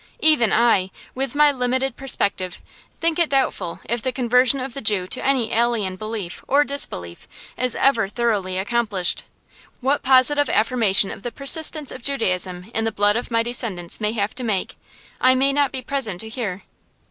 Even 0.17 0.51
I, 0.51 0.89
with 1.13 1.35
my 1.35 1.51
limited 1.51 1.95
perspective, 1.95 2.59
think 2.99 3.19
it 3.19 3.29
doubtful 3.29 3.81
if 3.85 4.01
the 4.01 4.11
conversion 4.11 4.59
of 4.59 4.73
the 4.73 4.81
Jew 4.81 5.05
to 5.05 5.23
any 5.23 5.53
alien 5.53 5.95
belief 5.95 6.43
or 6.47 6.63
disbelief 6.63 7.27
is 7.55 7.75
ever 7.75 8.07
thoroughly 8.07 8.57
accomplished. 8.57 9.25
What 9.79 10.01
positive 10.01 10.49
affirmation 10.49 11.11
of 11.11 11.21
the 11.21 11.31
persistence 11.31 11.91
of 11.91 12.01
Judaism 12.01 12.71
in 12.73 12.83
the 12.83 12.91
blood 12.91 13.29
my 13.29 13.43
descendants 13.43 14.01
may 14.01 14.13
have 14.13 14.33
to 14.33 14.43
make, 14.43 14.75
I 15.19 15.35
may 15.35 15.53
not 15.53 15.71
be 15.71 15.83
present 15.83 16.21
to 16.21 16.29
hear. 16.29 16.63